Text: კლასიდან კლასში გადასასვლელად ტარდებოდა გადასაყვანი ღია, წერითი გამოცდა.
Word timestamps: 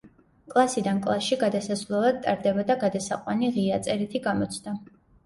კლასიდან 0.51 1.01
კლასში 1.01 1.35
გადასასვლელად 1.43 2.17
ტარდებოდა 2.23 2.77
გადასაყვანი 2.85 3.51
ღია, 3.59 3.79
წერითი 3.89 4.23
გამოცდა. 4.25 4.75